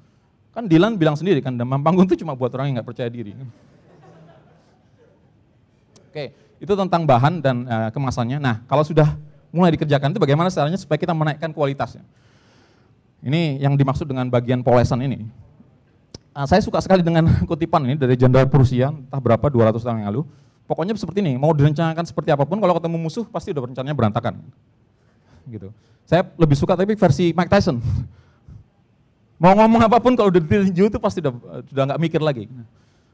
Kan 0.54 0.70
Dylan 0.70 0.94
bilang 0.94 1.18
sendiri 1.18 1.42
kan 1.42 1.58
demam 1.58 1.82
panggung 1.82 2.06
itu 2.06 2.22
cuma 2.22 2.38
buat 2.38 2.54
orang 2.54 2.70
yang 2.70 2.78
nggak 2.78 2.86
percaya 2.86 3.10
diri. 3.10 3.34
Oke, 6.06 6.30
itu 6.58 6.72
tentang 6.74 7.02
bahan 7.06 7.40
dan 7.42 7.66
uh, 7.66 7.88
kemasannya. 7.94 8.38
Nah, 8.42 8.62
kalau 8.66 8.82
sudah 8.82 9.14
mulai 9.54 9.72
dikerjakan 9.74 10.12
itu 10.12 10.20
bagaimana 10.20 10.52
caranya 10.52 10.78
supaya 10.78 10.98
kita 10.98 11.14
menaikkan 11.14 11.50
kualitasnya. 11.54 12.02
Ini 13.18 13.62
yang 13.62 13.74
dimaksud 13.74 14.06
dengan 14.06 14.30
bagian 14.30 14.62
polesan 14.62 15.02
ini. 15.02 15.26
Uh, 16.34 16.46
saya 16.46 16.62
suka 16.62 16.78
sekali 16.78 17.02
dengan 17.02 17.26
kutipan 17.50 17.82
ini 17.86 17.94
dari 17.98 18.14
Jenderal 18.14 18.46
Prusia, 18.46 18.94
entah 18.94 19.18
berapa 19.22 19.46
200 19.46 19.78
tahun 19.78 20.02
yang 20.02 20.10
lalu 20.14 20.22
Pokoknya 20.68 20.92
seperti 21.00 21.24
ini, 21.24 21.40
mau 21.40 21.56
direncanakan 21.56 22.04
seperti 22.04 22.28
apa 22.28 22.44
pun, 22.44 22.60
kalau 22.60 22.76
ketemu 22.76 23.00
musuh 23.00 23.24
pasti 23.24 23.56
udah 23.56 23.72
rencananya 23.72 23.96
berantakan. 23.96 24.36
Gitu. 25.48 25.72
Saya 26.04 26.28
lebih 26.36 26.60
suka 26.60 26.76
tapi 26.76 26.92
versi 26.92 27.32
Mike 27.32 27.48
Tyson. 27.48 27.80
Mau 29.40 29.54
ngomong 29.54 29.86
apa 29.86 29.96
pun 30.02 30.18
kalau 30.18 30.34
udah 30.34 30.42
ditinju 30.42 30.90
itu 30.90 30.98
pasti 30.98 31.22
udah 31.22 31.30
udah 31.62 31.84
nggak 31.88 32.00
mikir 32.02 32.20
lagi. 32.20 32.50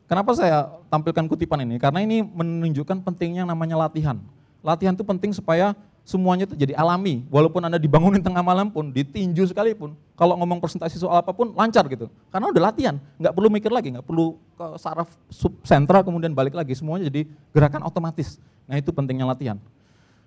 Kenapa 0.04 0.36
saya 0.36 0.68
tampilkan 0.92 1.24
kutipan 1.24 1.64
ini? 1.64 1.80
Karena 1.80 2.04
ini 2.04 2.20
menunjukkan 2.20 3.00
pentingnya 3.00 3.48
namanya 3.48 3.88
latihan. 3.88 4.20
Latihan 4.60 4.92
itu 4.92 5.04
penting 5.04 5.32
supaya 5.32 5.72
semuanya 6.04 6.44
itu 6.44 6.52
jadi 6.52 6.76
alami. 6.76 7.24
Walaupun 7.32 7.64
Anda 7.64 7.80
dibangunin 7.80 8.20
tengah 8.26 8.44
malam 8.44 8.68
pun, 8.68 8.92
ditinju 8.92 9.48
sekalipun, 9.48 9.96
kalau 10.14 10.36
ngomong 10.36 10.60
presentasi 10.60 11.00
soal 11.00 11.24
apa 11.24 11.32
pun 11.32 11.56
lancar 11.56 11.88
gitu. 11.88 12.12
Karena 12.28 12.52
udah 12.52 12.62
latihan, 12.70 13.00
nggak 13.16 13.32
perlu 13.32 13.48
mikir 13.48 13.72
lagi, 13.72 13.96
nggak 13.96 14.04
perlu 14.04 14.36
ke 14.54 14.66
saraf 14.76 15.08
subsentra 15.32 16.04
kemudian 16.04 16.36
balik 16.36 16.52
lagi, 16.52 16.76
semuanya 16.76 17.08
jadi 17.08 17.24
gerakan 17.56 17.88
otomatis. 17.88 18.36
Nah 18.68 18.76
itu 18.76 18.92
pentingnya 18.92 19.24
latihan. 19.24 19.56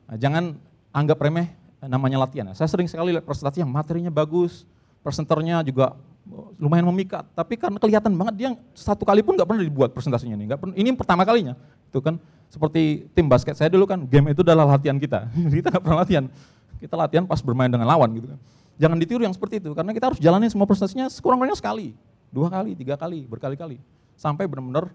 Nah, 0.10 0.18
jangan 0.18 0.58
anggap 0.90 1.22
remeh 1.22 1.54
namanya 1.86 2.26
latihan. 2.26 2.50
Saya 2.58 2.66
sering 2.66 2.90
sekali 2.90 3.14
lihat 3.14 3.26
presentasi 3.30 3.62
yang 3.62 3.70
materinya 3.70 4.10
bagus, 4.10 4.66
presenternya 5.06 5.62
juga 5.62 5.94
lumayan 6.60 6.86
memikat, 6.92 7.24
tapi 7.34 7.56
karena 7.56 7.80
kelihatan 7.80 8.12
banget 8.14 8.34
dia 8.36 8.50
satu 8.76 9.08
kali 9.08 9.24
pun 9.24 9.34
nggak 9.34 9.48
pernah 9.48 9.64
dibuat 9.64 9.90
presentasinya 9.96 10.36
ini. 10.36 10.52
Nggak 10.52 10.60
pernah, 10.60 10.76
ini 10.76 10.90
pertama 10.94 11.24
kalinya, 11.24 11.56
itu 11.88 12.00
kan 12.04 12.20
seperti 12.48 13.08
tim 13.16 13.28
basket 13.28 13.56
saya 13.56 13.72
dulu 13.72 13.88
kan, 13.88 14.04
game 14.06 14.32
itu 14.32 14.44
adalah 14.44 14.78
latihan 14.78 15.00
kita. 15.00 15.28
kita 15.58 15.68
nggak 15.74 15.84
pernah 15.84 16.00
latihan. 16.04 16.26
Kita 16.78 16.94
latihan 16.94 17.26
pas 17.26 17.42
bermain 17.42 17.72
dengan 17.72 17.90
lawan 17.90 18.10
gitu 18.14 18.28
kan. 18.30 18.40
Jangan 18.78 18.98
ditiru 19.02 19.26
yang 19.26 19.34
seperti 19.34 19.58
itu, 19.58 19.74
karena 19.74 19.90
kita 19.96 20.14
harus 20.14 20.20
jalani 20.22 20.46
semua 20.52 20.70
prestasinya 20.70 21.10
sekurang-kurangnya 21.10 21.58
sekali, 21.58 21.98
dua 22.30 22.48
kali, 22.54 22.78
tiga 22.78 22.94
kali, 22.94 23.26
berkali-kali. 23.26 23.82
Sampai 24.14 24.46
benar-benar 24.46 24.94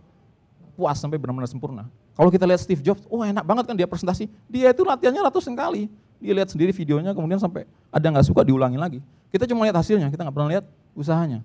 puas, 0.79 0.97
sampai 0.99 1.19
benar-benar 1.19 1.51
sempurna. 1.51 1.91
Kalau 2.15 2.29
kita 2.31 2.45
lihat 2.47 2.61
Steve 2.63 2.85
Jobs, 2.85 3.03
oh 3.09 3.25
enak 3.25 3.43
banget 3.43 3.65
kan 3.67 3.75
dia 3.75 3.89
presentasi. 3.89 4.29
Dia 4.47 4.71
itu 4.71 4.85
latihannya 4.85 5.23
ratusan 5.27 5.57
kali. 5.57 5.89
Dia 6.23 6.33
lihat 6.39 6.55
sendiri 6.55 6.71
videonya, 6.71 7.11
kemudian 7.17 7.43
sampai 7.43 7.67
ada 7.91 8.07
nggak 8.07 8.27
suka 8.31 8.47
diulangi 8.47 8.79
lagi. 8.79 9.01
Kita 9.33 9.49
cuma 9.49 9.67
lihat 9.67 9.75
hasilnya, 9.75 10.07
kita 10.13 10.23
nggak 10.23 10.37
pernah 10.37 10.51
lihat 10.53 10.65
usahanya. 10.93 11.41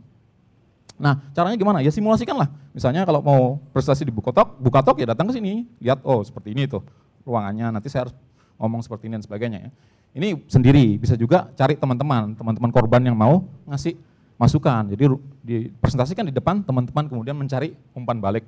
Nah, 0.98 1.22
caranya 1.32 1.54
gimana? 1.54 1.80
Ya 1.86 1.94
simulasikan 1.94 2.34
lah. 2.34 2.50
Misalnya 2.74 3.06
kalau 3.06 3.22
mau 3.22 3.42
prestasi 3.70 4.02
di 4.02 4.14
Bukotok, 4.14 4.58
Bukatok 4.58 4.98
ya 4.98 5.14
datang 5.14 5.30
ke 5.30 5.38
sini, 5.38 5.70
lihat 5.78 6.02
oh 6.02 6.26
seperti 6.26 6.58
ini 6.58 6.66
tuh 6.66 6.82
ruangannya, 7.22 7.70
nanti 7.78 7.90
saya 7.90 8.10
harus 8.10 8.16
ngomong 8.58 8.82
seperti 8.82 9.06
ini 9.06 9.22
dan 9.22 9.24
sebagainya 9.24 9.60
ya. 9.70 9.72
Ini 10.18 10.34
sendiri, 10.50 10.98
bisa 10.98 11.14
juga 11.14 11.54
cari 11.54 11.78
teman-teman, 11.78 12.34
teman-teman 12.34 12.72
korban 12.74 13.02
yang 13.06 13.14
mau 13.14 13.46
ngasih 13.70 13.94
masukan. 14.42 14.90
Jadi 14.90 15.06
dipresentasikan 15.46 16.26
di 16.26 16.34
depan, 16.34 16.66
teman-teman 16.66 17.06
kemudian 17.06 17.38
mencari 17.38 17.78
umpan 17.94 18.18
balik 18.18 18.46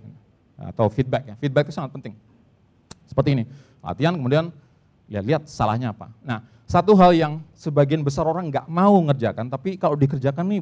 atau 0.58 0.89
feedback 0.89 1.29
ya. 1.29 1.36
Feedback 1.38 1.70
itu 1.70 1.77
sangat 1.77 1.94
penting. 1.94 2.18
Seperti 3.06 3.38
ini, 3.38 3.44
latihan 3.86 4.18
kemudian 4.18 4.50
lihat-lihat 5.10 5.46
salahnya 5.46 5.94
apa. 5.94 6.10
Nah, 6.25 6.41
satu 6.65 6.98
hal 6.98 7.13
yang 7.13 7.41
sebagian 7.53 8.01
besar 8.01 8.25
orang 8.25 8.50
nggak 8.50 8.65
mau 8.70 8.98
ngerjakan, 9.10 9.50
tapi 9.50 9.77
kalau 9.77 9.94
dikerjakan 9.94 10.46
nih 10.46 10.62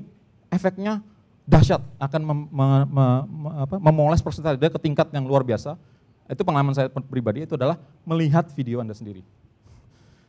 efeknya 0.52 1.04
dahsyat 1.48 1.80
akan 1.96 2.22
mem, 2.22 2.40
me, 2.52 2.66
me, 2.92 3.06
me, 3.24 3.50
apa, 3.64 3.76
memoles 3.80 4.20
persentase 4.20 4.60
dia 4.60 4.68
ke 4.68 4.80
tingkat 4.80 5.08
yang 5.16 5.24
luar 5.24 5.48
biasa. 5.48 5.80
Itu 6.28 6.44
pengalaman 6.44 6.76
saya 6.76 6.92
pribadi 6.92 7.48
itu 7.48 7.56
adalah 7.56 7.80
melihat 8.04 8.52
video 8.52 8.84
Anda 8.84 8.92
sendiri. 8.92 9.24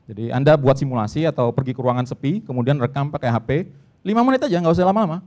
Jadi 0.07 0.31
Anda 0.31 0.55
buat 0.55 0.79
simulasi 0.79 1.27
atau 1.27 1.51
pergi 1.51 1.75
ke 1.75 1.81
ruangan 1.83 2.07
sepi, 2.07 2.41
kemudian 2.47 2.79
rekam 2.79 3.11
pakai 3.11 3.29
HP, 3.29 3.51
5 4.07 4.27
menit 4.27 4.41
aja, 4.47 4.57
nggak 4.63 4.73
usah 4.79 4.87
lama-lama. 4.87 5.21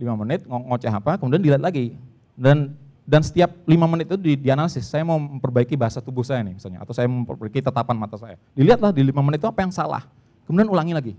5 0.00 0.20
menit 0.24 0.40
ngoceh 0.48 0.90
apa, 0.90 1.20
kemudian 1.20 1.38
dilihat 1.44 1.62
lagi. 1.62 1.94
Dan 2.34 2.74
dan 3.04 3.20
setiap 3.20 3.52
5 3.68 3.68
menit 3.84 4.08
itu 4.08 4.16
di, 4.16 4.32
dianalisis, 4.34 4.88
saya 4.88 5.04
mau 5.04 5.20
memperbaiki 5.20 5.76
bahasa 5.76 6.00
tubuh 6.00 6.24
saya 6.24 6.40
nih 6.40 6.56
misalnya, 6.56 6.80
atau 6.80 6.96
saya 6.96 7.04
memperbaiki 7.04 7.60
tatapan 7.60 7.94
mata 8.00 8.16
saya. 8.16 8.40
Dilihatlah 8.56 8.96
di 8.96 9.04
5 9.04 9.12
menit 9.20 9.38
itu 9.44 9.48
apa 9.48 9.60
yang 9.60 9.70
salah, 9.70 10.08
kemudian 10.48 10.72
ulangi 10.72 10.96
lagi. 10.96 11.12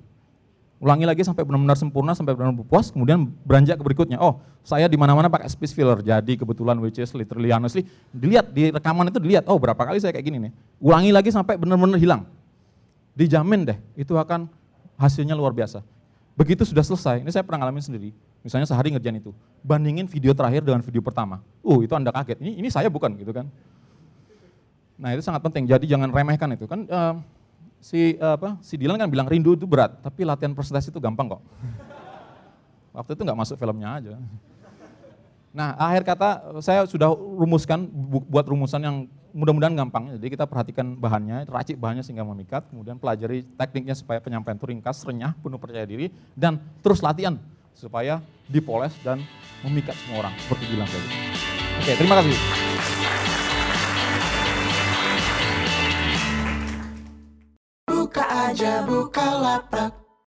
Ulangi 0.85 1.01
lagi 1.09 1.25
sampai 1.25 1.41
benar-benar 1.41 1.73
sempurna, 1.81 2.13
sampai 2.13 2.37
benar-benar 2.37 2.61
puas, 2.69 2.93
kemudian 2.93 3.25
beranjak 3.41 3.73
ke 3.73 3.81
berikutnya. 3.81 4.21
Oh, 4.21 4.37
saya 4.61 4.85
di 4.85 4.93
mana-mana 4.93 5.33
pakai 5.33 5.49
speech 5.49 5.73
filler, 5.73 5.97
jadi 5.97 6.37
kebetulan 6.37 6.77
which 6.77 7.01
is 7.01 7.09
literally 7.17 7.49
honestly, 7.49 7.89
dilihat 8.13 8.53
di 8.53 8.69
rekaman 8.69 9.09
itu 9.09 9.17
dilihat, 9.17 9.49
oh 9.49 9.57
berapa 9.57 9.81
kali 9.81 9.97
saya 9.97 10.13
kayak 10.13 10.29
gini 10.29 10.37
nih. 10.45 10.51
Ulangi 10.77 11.09
lagi 11.09 11.33
sampai 11.33 11.57
benar-benar 11.57 11.97
hilang. 11.97 12.29
Dijamin 13.17 13.65
deh, 13.65 13.77
itu 13.97 14.13
akan 14.13 14.45
hasilnya 14.93 15.33
luar 15.33 15.57
biasa. 15.57 15.81
Begitu 16.37 16.61
sudah 16.69 16.85
selesai, 16.85 17.25
ini 17.25 17.33
saya 17.33 17.41
pernah 17.41 17.65
ngalamin 17.65 17.81
sendiri, 17.81 18.13
misalnya 18.45 18.69
sehari 18.69 18.93
ngerjain 18.93 19.17
itu, 19.17 19.33
bandingin 19.65 20.05
video 20.05 20.37
terakhir 20.37 20.61
dengan 20.61 20.85
video 20.85 21.01
pertama. 21.01 21.41
Uh, 21.65 21.81
itu 21.81 21.97
Anda 21.97 22.13
kaget, 22.13 22.45
ini, 22.45 22.61
ini 22.61 22.69
saya 22.69 22.93
bukan 22.93 23.09
gitu 23.17 23.33
kan. 23.33 23.49
Nah 25.01 25.17
itu 25.17 25.25
sangat 25.25 25.41
penting, 25.41 25.65
jadi 25.65 25.81
jangan 25.81 26.13
remehkan 26.13 26.53
itu. 26.53 26.69
Kan 26.69 26.85
uh, 26.93 27.17
si 27.85 28.17
uh, 28.17 28.33
apa 28.33 28.57
si 28.65 28.81
Dylan 28.81 28.97
kan 28.97 29.05
bilang 29.05 29.29
rindu 29.29 29.53
itu 29.53 29.69
berat, 29.69 30.01
tapi 30.01 30.25
latihan 30.25 30.57
presentasi 30.57 30.89
itu 30.89 30.97
gampang 30.97 31.37
kok. 31.37 31.41
Waktu 32.97 33.13
itu 33.13 33.21
nggak 33.21 33.37
masuk 33.37 33.55
filmnya 33.61 34.01
aja. 34.01 34.17
Nah, 35.53 35.77
akhir 35.77 36.01
kata 36.03 36.59
saya 36.65 36.83
sudah 36.89 37.13
rumuskan 37.13 37.85
buat 38.25 38.43
rumusan 38.43 38.81
yang 38.81 38.95
mudah-mudahan 39.31 39.75
gampang. 39.75 40.17
Jadi 40.17 40.27
kita 40.33 40.49
perhatikan 40.49 40.97
bahannya, 40.97 41.45
racik 41.47 41.77
bahannya 41.77 42.01
sehingga 42.01 42.25
memikat, 42.25 42.65
kemudian 42.71 42.97
pelajari 42.97 43.45
tekniknya 43.55 43.95
supaya 43.95 44.19
penyampaian 44.19 44.57
itu 44.57 44.67
ringkas, 44.67 45.05
renyah, 45.05 45.31
penuh 45.39 45.59
percaya 45.61 45.85
diri, 45.85 46.09
dan 46.33 46.59
terus 46.81 46.99
latihan 47.05 47.37
supaya 47.75 48.23
dipoles 48.47 48.95
dan 49.03 49.21
memikat 49.63 49.95
semua 50.03 50.27
orang 50.27 50.33
seperti 50.41 50.63
bilang 50.71 50.89
tadi. 50.89 51.07
Oke, 51.83 51.91
terima 51.99 52.15
kasih. 52.23 52.64
Aja 58.55 58.87
buka 58.87 59.27
lapak 59.43 60.04